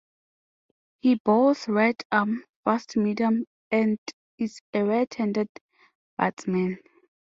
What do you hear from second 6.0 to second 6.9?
batsman.